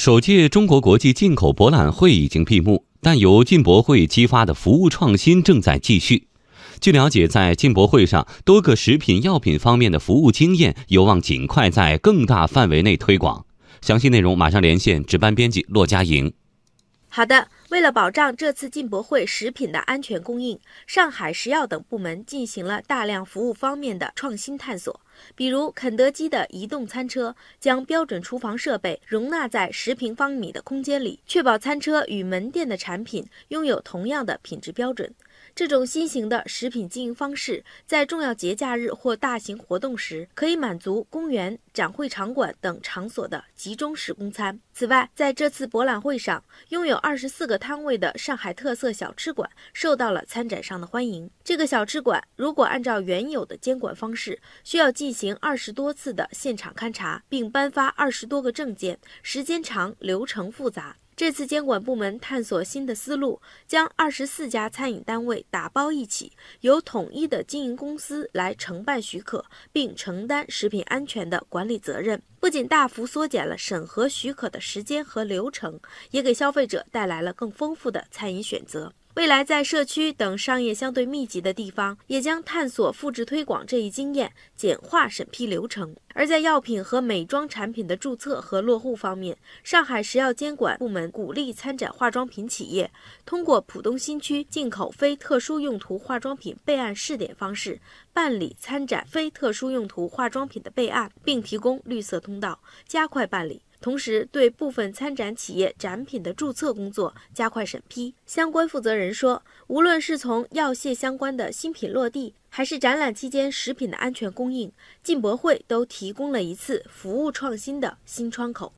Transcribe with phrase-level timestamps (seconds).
[0.00, 6.26] 首届中国国际进口博览会已经闭幕，但由进博会激发的服务创新正在继续。
[6.80, 13.44] 据了解，在进博会上，多个食品药品方面的服务经验有望尽快在更大范围内推广。
[13.82, 16.32] 详细内容马上连线值班编辑骆佳莹。
[17.10, 24.98] 好的，为了保障这次进博会食品的安全供应，上海食药等部门进行了大量服务方面的创新探索。
[25.34, 35.14] 比如，肯德基的移动餐车将标准厨房设备容纳在十平方米的空间里，确保餐车与门店的产品拥有同样的品质标准。
[35.52, 44.58] 这种新型的食品经营方式，在重要节假日或大型活动时，可以满足公园、展会场馆等场所的集中式供餐。
[44.72, 51.28] 此外，在这次博览会上，拥有二十四个摊位的上海特色小吃馆受到了参展商的欢迎。
[51.42, 60.96] 这个小吃馆如果按照原有的监管方式，需要进进行二十多次的现场勘查，并颁发二十多个证件，时间长，流程复杂。
[61.16, 66.30] 这次监管部门探索新的思路，将二十四家餐饮单位打包一起，
[66.60, 72.22] 由统一的经营公司来承办许可，并承担食品安全的管理责任。
[72.38, 75.80] 不仅大幅缩减了审核许可的时间和流程，
[76.12, 78.92] 也给消费者带来了更丰富的餐饮选择。
[79.16, 85.94] 未来在社区等商业相对密集的地方，也将探索复制推广这一经验，简化审批流程。
[86.14, 92.88] 而在药品和美妆产品的注册和落户方面，上海食药监管部门鼓励参展化妆品企业
[93.26, 97.80] 通过浦东新区进口非特殊用途化妆品备案试点方式
[98.12, 103.62] 办理参展非特殊用途化妆品的备案，并提供绿色通道，加快办理。
[103.80, 108.14] 同时，对部分参展企业展品的注册工作加快审批。
[108.26, 114.70] 相关负责人说，无论是从药械相关的新品落地，还是展览期间食品的安全供应，
[115.02, 118.68] 进博会都提供了一次服务创新的新窗口。